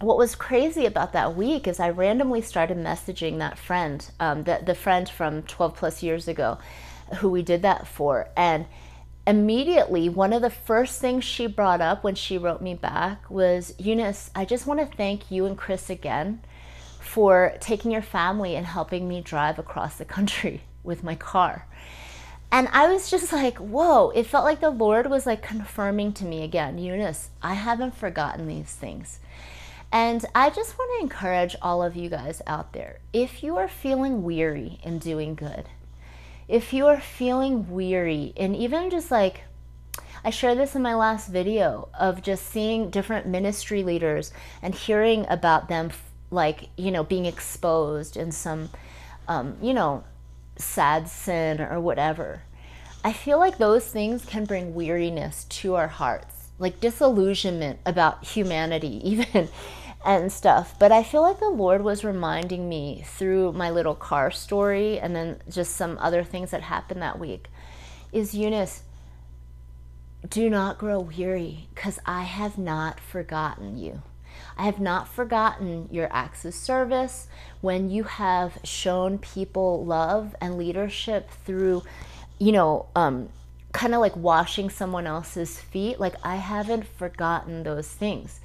what 0.02 0.20
was 0.20 0.36
crazy 0.36 0.86
about 0.86 1.14
that 1.14 1.36
week 1.36 1.68
is 1.68 1.80
I 1.80 1.90
randomly 1.90 2.42
started 2.42 2.78
messaging 2.78 3.40
that 3.40 3.58
friend, 3.58 4.08
um, 4.20 4.44
the, 4.44 4.62
the 4.64 4.76
friend 4.76 5.10
from 5.10 5.42
12 5.42 5.76
plus 5.76 6.04
years 6.04 6.28
ago 6.28 6.60
who 7.16 7.30
we 7.30 7.42
did 7.42 7.62
that 7.62 7.88
for. 7.88 8.30
And 8.36 8.66
immediately, 9.26 10.10
one 10.10 10.34
of 10.34 10.42
the 10.42 10.50
first 10.50 11.00
things 11.00 11.24
she 11.24 11.48
brought 11.48 11.82
up 11.82 12.04
when 12.04 12.16
she 12.16 12.38
wrote 12.38 12.62
me 12.62 12.74
back 12.74 13.30
was 13.30 13.74
Eunice, 13.78 14.32
I 14.36 14.46
just 14.46 14.66
want 14.66 14.80
to 14.80 14.98
thank 14.98 15.30
you 15.32 15.46
and 15.46 15.58
Chris 15.58 15.90
again 15.90 16.42
for 17.00 17.54
taking 17.60 17.92
your 17.92 18.02
family 18.02 18.56
and 18.56 18.66
helping 18.66 19.08
me 19.08 19.22
drive 19.22 19.60
across 19.60 19.98
the 19.98 20.06
country 20.06 20.62
with 20.84 21.04
my 21.04 21.16
car. 21.16 21.68
And 22.52 22.68
I 22.72 22.92
was 22.92 23.12
just 23.12 23.32
like, 23.32 23.58
whoa, 23.58 24.10
it 24.10 24.26
felt 24.26 24.46
like 24.46 24.60
the 24.60 24.72
Lord 24.72 25.10
was 25.10 25.26
like 25.26 25.44
confirming 25.44 26.14
to 26.14 26.26
me 26.26 26.44
again, 26.44 26.80
Eunice, 26.80 27.30
I 27.44 27.54
haven't 27.54 27.96
forgotten 27.96 28.48
these 28.48 28.72
things. 28.72 29.20
And 29.92 30.24
I 30.36 30.50
just 30.50 30.78
want 30.78 30.92
to 30.98 31.04
encourage 31.04 31.56
all 31.62 31.84
of 31.84 31.96
you 31.96 32.10
guys 32.10 32.42
out 32.46 32.74
there 32.74 33.00
if 33.12 33.44
you 33.44 33.58
are 33.58 33.68
feeling 33.68 34.24
weary 34.24 34.80
in 34.84 35.00
doing 35.00 35.36
good, 35.36 35.66
if 36.50 36.74
you 36.74 36.88
are 36.88 37.00
feeling 37.00 37.72
weary 37.72 38.34
and 38.36 38.56
even 38.56 38.90
just 38.90 39.12
like 39.12 39.44
I 40.26 40.32
shared 40.32 40.58
this 40.58 40.76
in 40.76 40.82
my 40.82 40.96
last 40.96 41.30
video 41.30 41.88
of 41.98 42.22
just 42.22 42.48
seeing 42.48 42.90
different 42.90 43.28
ministry 43.28 43.84
leaders 43.84 44.34
and 44.62 44.76
hearing 44.76 45.26
about 45.30 45.70
them 45.70 45.92
like 46.32 46.70
you 46.76 46.92
know 46.92 47.04
being 47.04 47.26
exposed 47.26 48.18
in 48.18 48.32
some 48.32 48.70
um, 49.28 49.56
you 49.62 49.74
know 49.74 50.04
sad 50.58 51.08
sin 51.08 51.62
or 51.62 51.80
whatever. 51.80 52.42
I 53.04 53.14
feel 53.14 53.40
like 53.40 53.58
those 53.58 53.86
things 53.86 54.26
can 54.26 54.44
bring 54.44 54.74
weariness 54.74 55.46
to 55.46 55.76
our 55.76 55.88
hearts 55.88 56.40
like 56.60 56.82
disillusionment 56.82 57.80
about 57.86 58.26
humanity 58.26 59.02
even 59.10 59.48
and 60.06 60.32
stuff. 60.32 60.76
But 60.80 60.92
I 60.92 61.04
feel 61.04 61.22
like 61.22 61.40
the 61.40 61.50
Lord 61.50 61.84
was 61.84 62.04
reminding 62.04 62.70
me 62.70 63.04
through 63.06 63.54
my 63.54 63.70
little 63.70 63.96
car 63.96 64.32
story 64.32 65.00
and 65.00 65.16
then 65.16 65.42
just 65.50 65.76
some 65.76 65.98
other 66.00 66.24
things 66.24 66.52
that 66.52 66.62
happened 66.62 67.02
that 67.02 67.20
week 67.20 67.48
is 68.12 68.34
Eunice, 68.34 68.84
do 70.28 70.50
not 70.50 70.78
grow 70.78 71.00
weary 71.00 71.68
because 71.74 72.00
I 72.06 72.24
have 72.24 72.58
not 72.58 73.00
forgotten 73.00 73.78
you. 73.78 74.02
I 74.58 74.66
have 74.66 74.80
not 74.80 75.08
forgotten 75.08 75.88
your 75.92 76.10
acts 76.12 76.44
of 76.44 76.54
service 76.54 77.28
when 77.62 77.90
you 77.90 78.04
have 78.04 78.58
shown 78.64 79.18
people 79.18 79.86
love 79.86 80.36
and 80.42 80.58
leadership 80.58 81.30
through, 81.46 81.84
you 82.40 82.52
know, 82.52 82.88
um, 82.96 83.30
kind 83.72 83.94
of 83.94 84.02
like 84.02 84.16
washing 84.16 84.70
someone 84.70 85.08
else's 85.08 85.60
feet. 85.60 86.00
Like, 86.00 86.16
I 86.24 86.36
haven't 86.36 86.88
forgotten 86.88 87.64
those 87.64 87.88
things. 87.88 88.42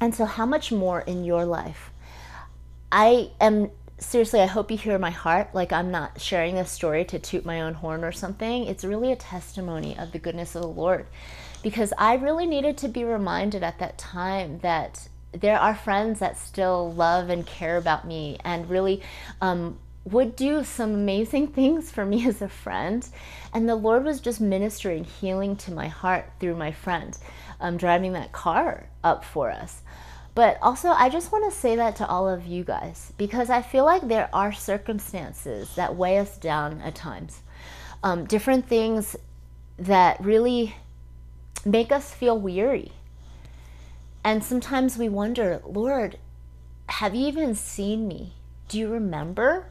And 0.00 0.14
so, 0.14 0.24
how 0.24 0.46
much 0.46 0.72
more 0.72 1.00
in 1.00 1.24
your 1.24 1.44
life? 1.44 1.90
I 2.90 3.30
am 3.40 3.70
seriously, 3.98 4.40
I 4.40 4.46
hope 4.46 4.70
you 4.70 4.78
hear 4.78 4.98
my 4.98 5.10
heart. 5.10 5.54
Like, 5.54 5.72
I'm 5.72 5.90
not 5.90 6.20
sharing 6.20 6.54
this 6.54 6.70
story 6.70 7.04
to 7.06 7.18
toot 7.18 7.44
my 7.44 7.60
own 7.60 7.74
horn 7.74 8.02
or 8.02 8.12
something. 8.12 8.64
It's 8.64 8.84
really 8.84 9.12
a 9.12 9.16
testimony 9.16 9.96
of 9.98 10.12
the 10.12 10.18
goodness 10.18 10.54
of 10.54 10.62
the 10.62 10.68
Lord 10.68 11.06
because 11.62 11.92
I 11.98 12.14
really 12.14 12.46
needed 12.46 12.78
to 12.78 12.88
be 12.88 13.04
reminded 13.04 13.62
at 13.62 13.78
that 13.78 13.98
time 13.98 14.60
that 14.60 15.08
there 15.32 15.58
are 15.58 15.74
friends 15.74 16.18
that 16.20 16.38
still 16.38 16.92
love 16.92 17.28
and 17.28 17.46
care 17.46 17.76
about 17.76 18.06
me 18.06 18.38
and 18.44 18.68
really 18.68 19.02
um, 19.40 19.78
would 20.04 20.34
do 20.34 20.64
some 20.64 20.94
amazing 20.94 21.48
things 21.52 21.90
for 21.90 22.04
me 22.04 22.26
as 22.26 22.42
a 22.42 22.48
friend. 22.48 23.06
And 23.52 23.68
the 23.68 23.76
Lord 23.76 24.04
was 24.04 24.20
just 24.20 24.40
ministering 24.40 25.04
healing 25.04 25.56
to 25.56 25.72
my 25.72 25.88
heart 25.88 26.30
through 26.40 26.56
my 26.56 26.72
friend, 26.72 27.16
um, 27.60 27.76
driving 27.76 28.14
that 28.14 28.32
car 28.32 28.88
up 29.04 29.24
for 29.24 29.50
us. 29.50 29.82
But 30.34 30.58
also, 30.62 30.88
I 30.88 31.08
just 31.08 31.32
want 31.32 31.50
to 31.50 31.58
say 31.58 31.76
that 31.76 31.96
to 31.96 32.06
all 32.06 32.28
of 32.28 32.46
you 32.46 32.62
guys 32.64 33.12
because 33.18 33.50
I 33.50 33.62
feel 33.62 33.84
like 33.84 34.06
there 34.06 34.30
are 34.32 34.52
circumstances 34.52 35.74
that 35.74 35.96
weigh 35.96 36.18
us 36.18 36.38
down 36.38 36.80
at 36.82 36.94
times. 36.94 37.40
Um, 38.02 38.24
different 38.24 38.68
things 38.68 39.16
that 39.78 40.20
really 40.20 40.76
make 41.64 41.90
us 41.90 42.14
feel 42.14 42.38
weary. 42.38 42.92
And 44.22 44.44
sometimes 44.44 44.96
we 44.96 45.08
wonder, 45.08 45.60
Lord, 45.64 46.18
have 46.86 47.14
you 47.14 47.26
even 47.26 47.54
seen 47.54 48.06
me? 48.06 48.34
Do 48.68 48.78
you 48.78 48.88
remember? 48.88 49.66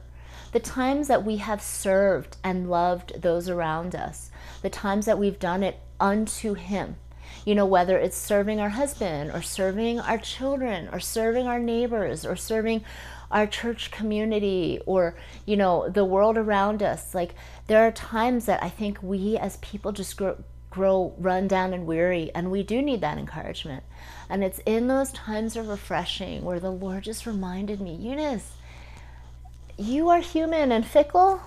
The 0.52 0.60
times 0.60 1.08
that 1.08 1.24
we 1.24 1.38
have 1.38 1.62
served 1.62 2.38
and 2.44 2.70
loved 2.70 3.22
those 3.22 3.48
around 3.48 3.96
us, 3.96 4.32
the 4.62 4.70
times 4.70 5.06
that 5.06 5.20
we've 5.20 5.40
done 5.40 5.64
it 5.64 5.80
unto 6.00 6.56
Him 6.56 6.96
you 7.46 7.56
know, 7.56 7.66
whether 7.66 7.98
it's 7.98 8.18
serving 8.18 8.60
our 8.60 8.70
husband 8.70 9.32
or 9.32 9.42
serving 9.42 10.00
our 10.00 10.18
children 10.18 10.90
or 10.92 11.00
serving 11.00 11.48
our 11.48 11.60
neighbors 11.60 12.26
or 12.26 12.36
serving 12.36 12.84
our 13.32 13.46
church 13.46 13.92
community 13.92 14.80
or, 14.86 15.16
you 15.46 15.56
know, 15.56 15.88
the 15.90 16.06
world 16.06 16.38
around 16.38 16.82
us. 16.82 17.14
Like, 17.14 17.36
there 17.68 17.86
are 17.86 17.92
times 17.92 18.46
that 18.46 18.64
I 18.64 18.70
think 18.70 19.02
we 19.02 19.38
as 19.38 19.58
people 19.58 19.92
just 19.92 20.18
grow, 20.18 20.38
grow 20.70 21.14
run 21.18 21.48
down 21.48 21.74
and 21.74 21.86
weary, 21.86 22.32
and 22.34 22.52
we 22.52 22.64
do 22.64 22.82
need 22.82 23.02
that 23.02 23.18
encouragement. 23.18 23.84
And 24.30 24.44
it's 24.44 24.60
in 24.66 24.88
those 24.88 25.12
times 25.12 25.56
of 25.56 25.68
refreshing 25.68 26.44
where 26.44 26.60
the 26.60 26.72
Lord 26.72 27.04
just 27.04 27.26
reminded 27.26 27.82
me, 27.82 27.96
Eunice, 27.96 28.54
you 29.78 30.10
are 30.10 30.20
human 30.20 30.72
and 30.72 30.86
fickle, 30.86 31.42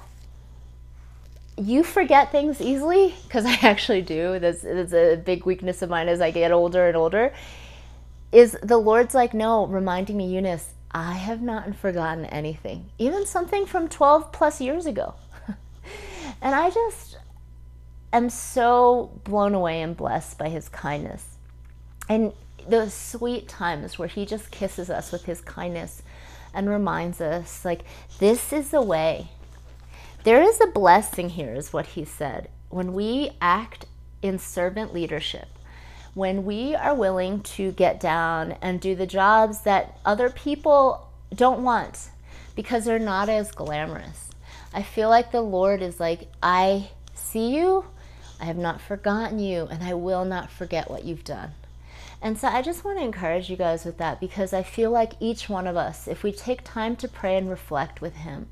you 1.57 1.83
forget 1.83 2.33
things 2.33 2.61
easily 2.61 3.15
because 3.25 3.45
I 3.45 3.59
actually 3.63 4.03
do. 4.03 4.39
This 4.39 4.65
is 4.65 4.93
a 4.93 5.17
big 5.17 5.45
weakness 5.45 5.83
of 5.83 5.91
mine 5.91 6.09
as 6.09 6.21
I 6.21 6.31
get 6.31 6.53
older 6.53 6.89
and 6.89 6.97
older. 6.97 7.33
Is 8.31 8.57
the 8.63 8.79
Lord's 8.79 9.15
like, 9.15 9.35
no, 9.35 9.67
reminding 9.67 10.17
me, 10.17 10.33
Eunice, 10.33 10.73
I 10.91 11.15
have 11.15 11.43
not 11.43 11.75
forgotten 11.77 12.25
anything, 12.27 12.91
even 12.99 13.27
something 13.27 13.67
from 13.67 13.89
12 13.89 14.33
plus 14.33 14.61
years 14.61 14.87
ago. 14.87 15.15
and 16.41 16.55
I 16.55 16.71
just 16.71 17.19
am 18.13 18.31
so 18.31 19.21
blown 19.25 19.55
away 19.55 19.83
and 19.83 19.97
blessed 19.97 20.39
by 20.39 20.49
his 20.49 20.69
kindness. 20.69 21.37
And 22.09 22.33
those 22.69 22.95
sweet 22.95 23.49
times 23.49 23.99
where 23.99 24.09
he 24.09 24.25
just 24.25 24.51
kisses 24.51 24.89
us 24.89 25.13
with 25.13 25.25
his 25.25 25.41
kindness 25.41 26.03
and 26.55 26.69
reminds 26.69 27.21
us, 27.21 27.65
like, 27.65 27.85
this 28.19 28.53
is 28.53 28.71
the 28.71 28.83
way 28.83 29.29
there 30.25 30.43
is 30.43 30.61
a 30.61 30.67
blessing 30.69 31.31
here, 31.31 31.55
is 31.55 31.73
what 31.73 31.87
he 31.87 32.05
said. 32.05 32.49
When 32.69 32.93
we 32.93 33.31
act 33.41 33.87
in 34.23 34.39
servant 34.39 34.95
leadership, 34.95 35.49
when 36.15 36.45
we 36.45 36.75
are 36.75 36.95
willing 36.95 37.41
to 37.43 37.73
get 37.73 37.99
down 37.99 38.53
and 38.63 38.81
do 38.81 38.95
the 38.95 39.07
jobs 39.07 39.63
that 39.63 39.99
other 40.05 40.31
people 40.31 41.09
don't 41.35 41.63
want 41.63 42.11
because 42.55 42.85
they're 42.85 42.99
not 42.99 43.29
as 43.29 43.51
glamorous. 43.51 44.31
I 44.75 44.83
feel 44.83 45.09
like 45.09 45.33
the 45.33 45.41
Lord 45.41 45.83
is 45.83 45.99
like, 45.99 46.31
I 46.43 46.91
see 47.15 47.57
you, 47.57 47.87
I 48.41 48.45
have 48.45 48.57
not 48.57 48.81
forgotten 48.81 49.39
you, 49.39 49.67
and 49.71 49.83
I 49.83 49.95
will 49.95 50.25
not 50.25 50.51
forget 50.51 50.91
what 50.91 51.05
you've 51.05 51.25
done. 51.25 51.53
And 52.21 52.39
so 52.39 52.49
I 52.49 52.63
just 52.63 52.85
want 52.85 52.99
to 52.99 53.05
encourage 53.05 53.51
you 53.51 53.57
guys 53.57 53.85
with 53.85 53.99
that 53.99 54.21
because 54.21 54.53
I 54.53 54.63
feel 54.63 54.91
like 54.91 55.15
each 55.19 55.49
one 55.49 55.67
of 55.67 55.77
us, 55.77 56.07
if 56.07 56.23
we 56.23 56.33
take 56.33 56.63
time 56.63 56.95
to 56.97 57.09
pray 57.09 57.37
and 57.37 57.51
reflect 57.51 58.01
with 58.01 58.15
Him, 58.17 58.49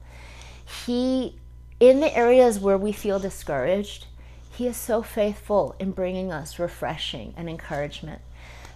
He 0.87 1.37
in 1.81 2.01
the 2.01 2.15
areas 2.15 2.61
where 2.61 2.79
we 2.79 2.93
feel 2.93 3.19
discouraged, 3.19 4.07
He 4.53 4.67
is 4.67 4.77
so 4.77 5.03
faithful 5.03 5.75
in 5.81 5.93
bringing 5.93 6.31
us 6.31 6.59
refreshing 6.59 7.33
and 7.37 7.49
encouragement. 7.49 8.21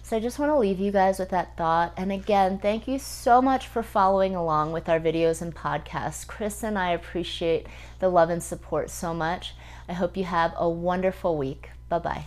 So 0.01 0.17
I 0.17 0.19
just 0.19 0.37
want 0.37 0.51
to 0.51 0.57
leave 0.57 0.79
you 0.79 0.91
guys 0.91 1.17
with 1.17 1.29
that 1.29 1.57
thought. 1.57 1.93
And 1.97 2.11
again, 2.11 2.59
thank 2.59 2.87
you 2.87 2.99
so 2.99 3.41
much 3.41 3.67
for 3.67 3.81
following 3.81 4.35
along 4.35 4.71
with 4.71 4.87
our 4.87 4.99
videos 4.99 5.41
and 5.41 5.55
podcasts. 5.55 6.27
Chris 6.27 6.61
and 6.61 6.77
I 6.77 6.91
appreciate 6.91 7.65
the 7.99 8.09
love 8.09 8.29
and 8.29 8.43
support 8.43 8.89
so 8.89 9.13
much. 9.13 9.55
I 9.89 9.93
hope 9.93 10.15
you 10.17 10.25
have 10.25 10.53
a 10.57 10.69
wonderful 10.69 11.37
week. 11.37 11.69
Bye 11.89 11.99
bye. 11.99 12.25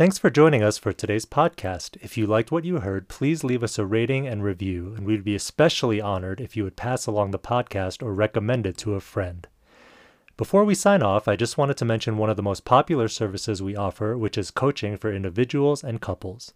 Thanks 0.00 0.16
for 0.16 0.30
joining 0.30 0.62
us 0.62 0.78
for 0.78 0.94
today's 0.94 1.26
podcast. 1.26 1.98
If 2.00 2.16
you 2.16 2.26
liked 2.26 2.50
what 2.50 2.64
you 2.64 2.80
heard, 2.80 3.06
please 3.06 3.44
leave 3.44 3.62
us 3.62 3.78
a 3.78 3.84
rating 3.84 4.26
and 4.26 4.42
review, 4.42 4.94
and 4.96 5.04
we'd 5.04 5.22
be 5.22 5.34
especially 5.34 6.00
honored 6.00 6.40
if 6.40 6.56
you 6.56 6.64
would 6.64 6.74
pass 6.74 7.04
along 7.04 7.32
the 7.32 7.38
podcast 7.38 8.02
or 8.02 8.14
recommend 8.14 8.64
it 8.64 8.78
to 8.78 8.94
a 8.94 9.00
friend. 9.00 9.46
Before 10.38 10.64
we 10.64 10.74
sign 10.74 11.02
off, 11.02 11.28
I 11.28 11.36
just 11.36 11.58
wanted 11.58 11.76
to 11.76 11.84
mention 11.84 12.16
one 12.16 12.30
of 12.30 12.38
the 12.38 12.42
most 12.42 12.64
popular 12.64 13.08
services 13.08 13.62
we 13.62 13.76
offer, 13.76 14.16
which 14.16 14.38
is 14.38 14.50
coaching 14.50 14.96
for 14.96 15.12
individuals 15.12 15.84
and 15.84 16.00
couples. 16.00 16.54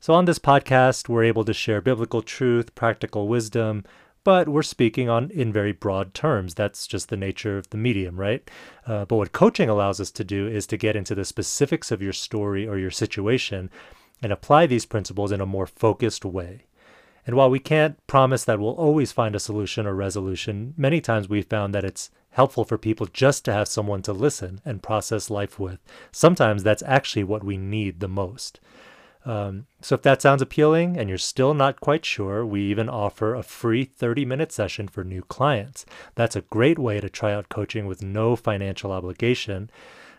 So, 0.00 0.14
on 0.14 0.24
this 0.24 0.40
podcast, 0.40 1.08
we're 1.08 1.22
able 1.22 1.44
to 1.44 1.54
share 1.54 1.80
biblical 1.80 2.20
truth, 2.20 2.74
practical 2.74 3.28
wisdom, 3.28 3.84
but 4.26 4.48
we're 4.48 4.60
speaking 4.64 5.08
on 5.08 5.30
in 5.30 5.52
very 5.52 5.70
broad 5.70 6.12
terms. 6.12 6.54
That's 6.54 6.88
just 6.88 7.10
the 7.10 7.16
nature 7.16 7.58
of 7.58 7.70
the 7.70 7.76
medium, 7.76 8.18
right? 8.18 8.50
Uh, 8.84 9.04
but 9.04 9.14
what 9.14 9.30
coaching 9.30 9.68
allows 9.68 10.00
us 10.00 10.10
to 10.10 10.24
do 10.24 10.48
is 10.48 10.66
to 10.66 10.76
get 10.76 10.96
into 10.96 11.14
the 11.14 11.24
specifics 11.24 11.92
of 11.92 12.02
your 12.02 12.12
story 12.12 12.66
or 12.66 12.76
your 12.76 12.90
situation 12.90 13.70
and 14.20 14.32
apply 14.32 14.66
these 14.66 14.84
principles 14.84 15.30
in 15.30 15.40
a 15.40 15.46
more 15.46 15.68
focused 15.68 16.24
way. 16.24 16.64
And 17.24 17.36
while 17.36 17.48
we 17.48 17.60
can't 17.60 18.04
promise 18.08 18.42
that 18.46 18.58
we'll 18.58 18.70
always 18.70 19.12
find 19.12 19.36
a 19.36 19.38
solution 19.38 19.86
or 19.86 19.94
resolution, 19.94 20.74
many 20.76 21.00
times 21.00 21.28
we've 21.28 21.46
found 21.46 21.72
that 21.76 21.84
it's 21.84 22.10
helpful 22.30 22.64
for 22.64 22.76
people 22.76 23.06
just 23.06 23.44
to 23.44 23.52
have 23.52 23.68
someone 23.68 24.02
to 24.02 24.12
listen 24.12 24.60
and 24.64 24.82
process 24.82 25.30
life 25.30 25.60
with. 25.60 25.78
Sometimes 26.10 26.64
that's 26.64 26.82
actually 26.82 27.22
what 27.22 27.44
we 27.44 27.56
need 27.56 28.00
the 28.00 28.08
most. 28.08 28.58
Um, 29.26 29.66
so 29.80 29.96
if 29.96 30.02
that 30.02 30.22
sounds 30.22 30.40
appealing 30.40 30.96
and 30.96 31.08
you're 31.08 31.18
still 31.18 31.52
not 31.52 31.80
quite 31.80 32.04
sure, 32.04 32.46
we 32.46 32.62
even 32.62 32.88
offer 32.88 33.34
a 33.34 33.42
free 33.42 33.84
30 33.84 34.24
minute 34.24 34.52
session 34.52 34.86
for 34.86 35.02
new 35.02 35.22
clients. 35.22 35.84
That's 36.14 36.36
a 36.36 36.42
great 36.42 36.78
way 36.78 37.00
to 37.00 37.10
try 37.10 37.32
out 37.32 37.48
coaching 37.48 37.86
with 37.86 38.02
no 38.02 38.36
financial 38.36 38.92
obligation. 38.92 39.68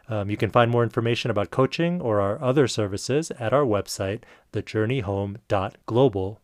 Um, 0.09 0.29
you 0.29 0.35
can 0.35 0.51
find 0.51 0.69
more 0.69 0.83
information 0.83 1.31
about 1.31 1.51
coaching 1.51 2.01
or 2.01 2.19
our 2.19 2.41
other 2.41 2.67
services 2.67 3.31
at 3.39 3.53
our 3.53 3.63
website, 3.63 4.23
thejourneyhome.global. 4.51 6.39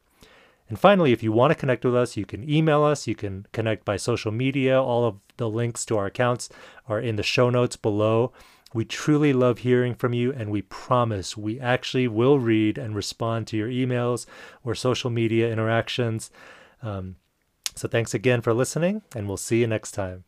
And 0.70 0.80
finally, 0.80 1.12
if 1.12 1.22
you 1.22 1.32
want 1.32 1.52
to 1.52 1.60
connect 1.60 1.84
with 1.84 1.96
us, 1.96 2.16
you 2.18 2.26
can 2.26 2.50
email 2.50 2.84
us, 2.84 3.08
you 3.08 3.16
can 3.16 3.46
connect 3.52 3.84
by 3.84 3.98
social 3.98 4.32
media. 4.32 4.82
All 4.82 5.06
of 5.06 5.18
the 5.38 5.50
links 5.50 5.86
to 5.86 5.98
our 5.98 6.06
accounts 6.06 6.50
are 6.88 7.00
in 7.00 7.18
the 7.18 7.24
show 7.24 7.50
notes 7.50 7.76
below. 7.76 8.32
We 8.74 8.86
truly 8.86 9.34
love 9.34 9.60
hearing 9.60 9.94
from 9.94 10.14
you, 10.14 10.34
and 10.34 10.50
we 10.50 10.64
promise 10.64 11.38
we 11.38 11.60
actually 11.60 12.08
will 12.08 12.40
read 12.40 12.78
and 12.78 12.96
respond 12.96 13.48
to 13.48 13.58
your 13.58 13.70
emails 13.70 14.26
or 14.64 14.74
social 14.76 15.10
media 15.10 15.52
interactions. 15.52 16.32
Um, 16.82 17.16
so, 17.76 17.88
thanks 17.88 18.14
again 18.14 18.42
for 18.42 18.54
listening, 18.54 19.02
and 19.16 19.28
we'll 19.28 19.38
see 19.38 19.62
you 19.62 19.68
next 19.68 19.92
time. 19.92 20.24